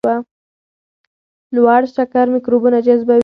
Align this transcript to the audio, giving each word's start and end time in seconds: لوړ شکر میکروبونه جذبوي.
لوړ 1.55 1.81
شکر 1.95 2.25
میکروبونه 2.33 2.77
جذبوي. 2.85 3.19